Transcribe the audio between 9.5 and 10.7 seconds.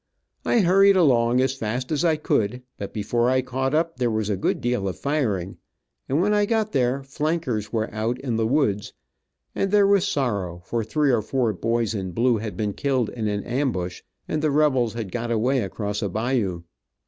and there was sorrow,